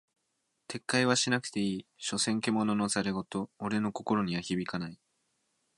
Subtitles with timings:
[0.67, 4.99] 撤回はしなくていい、所詮獣の戯言俺の心には響かない。